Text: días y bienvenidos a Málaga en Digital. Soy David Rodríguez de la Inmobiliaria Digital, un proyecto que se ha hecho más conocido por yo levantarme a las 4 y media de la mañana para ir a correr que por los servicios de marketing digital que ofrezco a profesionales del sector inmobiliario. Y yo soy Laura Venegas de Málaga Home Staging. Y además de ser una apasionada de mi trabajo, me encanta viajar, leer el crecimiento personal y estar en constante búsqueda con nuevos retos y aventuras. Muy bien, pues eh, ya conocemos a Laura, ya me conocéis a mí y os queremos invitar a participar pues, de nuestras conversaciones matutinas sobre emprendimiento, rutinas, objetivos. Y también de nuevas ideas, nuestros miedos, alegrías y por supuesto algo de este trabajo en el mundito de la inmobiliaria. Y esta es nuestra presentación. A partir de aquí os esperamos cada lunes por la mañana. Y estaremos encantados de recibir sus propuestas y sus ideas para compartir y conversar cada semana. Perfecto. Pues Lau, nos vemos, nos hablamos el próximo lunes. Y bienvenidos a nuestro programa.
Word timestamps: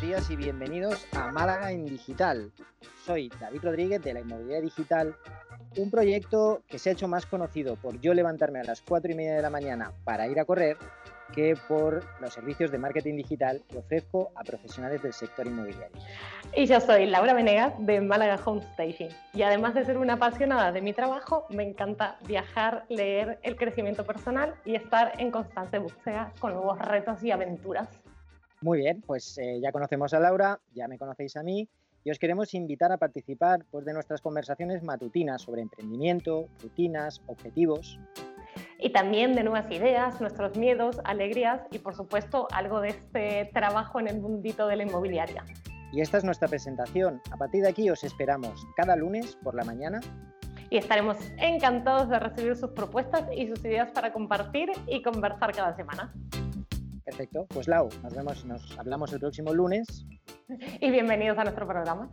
días 0.00 0.30
y 0.30 0.36
bienvenidos 0.36 1.06
a 1.12 1.30
Málaga 1.30 1.70
en 1.70 1.84
Digital. 1.84 2.50
Soy 3.04 3.30
David 3.38 3.60
Rodríguez 3.62 4.02
de 4.02 4.14
la 4.14 4.20
Inmobiliaria 4.20 4.62
Digital, 4.62 5.14
un 5.76 5.90
proyecto 5.90 6.62
que 6.66 6.78
se 6.78 6.88
ha 6.88 6.92
hecho 6.94 7.08
más 7.08 7.26
conocido 7.26 7.76
por 7.76 8.00
yo 8.00 8.14
levantarme 8.14 8.60
a 8.60 8.64
las 8.64 8.80
4 8.80 9.12
y 9.12 9.14
media 9.14 9.34
de 9.34 9.42
la 9.42 9.50
mañana 9.50 9.92
para 10.04 10.26
ir 10.28 10.40
a 10.40 10.46
correr 10.46 10.78
que 11.34 11.58
por 11.68 12.02
los 12.22 12.32
servicios 12.32 12.70
de 12.70 12.78
marketing 12.78 13.16
digital 13.16 13.62
que 13.68 13.76
ofrezco 13.76 14.30
a 14.34 14.44
profesionales 14.44 15.02
del 15.02 15.12
sector 15.12 15.46
inmobiliario. 15.46 16.00
Y 16.56 16.64
yo 16.64 16.80
soy 16.80 17.04
Laura 17.04 17.34
Venegas 17.34 17.74
de 17.80 18.00
Málaga 18.00 18.40
Home 18.46 18.62
Staging. 18.72 19.10
Y 19.34 19.42
además 19.42 19.74
de 19.74 19.84
ser 19.84 19.98
una 19.98 20.14
apasionada 20.14 20.72
de 20.72 20.80
mi 20.80 20.94
trabajo, 20.94 21.46
me 21.50 21.64
encanta 21.64 22.16
viajar, 22.26 22.86
leer 22.88 23.38
el 23.42 23.56
crecimiento 23.56 24.06
personal 24.06 24.54
y 24.64 24.74
estar 24.74 25.12
en 25.18 25.30
constante 25.30 25.78
búsqueda 25.78 26.32
con 26.40 26.54
nuevos 26.54 26.78
retos 26.78 27.22
y 27.22 27.30
aventuras. 27.30 27.90
Muy 28.60 28.78
bien, 28.78 29.02
pues 29.06 29.38
eh, 29.38 29.60
ya 29.60 29.70
conocemos 29.70 30.12
a 30.14 30.20
Laura, 30.20 30.60
ya 30.74 30.88
me 30.88 30.98
conocéis 30.98 31.36
a 31.36 31.44
mí 31.44 31.68
y 32.02 32.10
os 32.10 32.18
queremos 32.18 32.54
invitar 32.54 32.90
a 32.90 32.96
participar 32.96 33.64
pues, 33.70 33.84
de 33.84 33.92
nuestras 33.92 34.20
conversaciones 34.20 34.82
matutinas 34.82 35.42
sobre 35.42 35.62
emprendimiento, 35.62 36.48
rutinas, 36.62 37.22
objetivos. 37.26 37.98
Y 38.78 38.90
también 38.90 39.34
de 39.34 39.44
nuevas 39.44 39.70
ideas, 39.70 40.20
nuestros 40.20 40.56
miedos, 40.56 41.00
alegrías 41.04 41.60
y 41.70 41.78
por 41.78 41.94
supuesto 41.94 42.48
algo 42.52 42.80
de 42.80 42.88
este 42.88 43.50
trabajo 43.52 44.00
en 44.00 44.08
el 44.08 44.20
mundito 44.20 44.66
de 44.66 44.76
la 44.76 44.82
inmobiliaria. 44.82 45.44
Y 45.92 46.00
esta 46.00 46.18
es 46.18 46.24
nuestra 46.24 46.48
presentación. 46.48 47.20
A 47.30 47.36
partir 47.36 47.62
de 47.62 47.68
aquí 47.68 47.88
os 47.90 48.02
esperamos 48.02 48.66
cada 48.76 48.96
lunes 48.96 49.36
por 49.42 49.54
la 49.54 49.64
mañana. 49.64 50.00
Y 50.70 50.76
estaremos 50.76 51.16
encantados 51.38 52.08
de 52.10 52.18
recibir 52.18 52.56
sus 52.56 52.70
propuestas 52.70 53.24
y 53.34 53.48
sus 53.48 53.64
ideas 53.64 53.90
para 53.92 54.12
compartir 54.12 54.70
y 54.86 55.02
conversar 55.02 55.52
cada 55.52 55.74
semana. 55.76 56.12
Perfecto. 57.08 57.46
Pues 57.48 57.68
Lau, 57.68 57.88
nos 58.02 58.14
vemos, 58.14 58.44
nos 58.44 58.78
hablamos 58.78 59.10
el 59.14 59.18
próximo 59.18 59.54
lunes. 59.54 60.04
Y 60.78 60.90
bienvenidos 60.90 61.38
a 61.38 61.44
nuestro 61.44 61.66
programa. 61.66 62.10